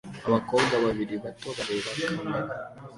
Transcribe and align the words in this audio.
Abakobwa 0.27 0.73
babiri 0.85 1.13
bato 1.23 1.47
bareba 1.57 1.89
kamera 1.99 2.53